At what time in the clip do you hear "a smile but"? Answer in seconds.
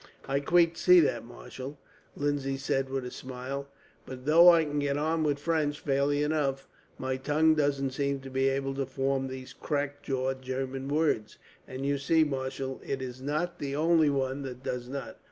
3.05-4.25